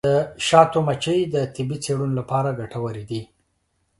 [0.09, 0.11] د
[0.47, 3.21] شاتو مچۍ د طبي څیړنو لپاره ګټورې دي.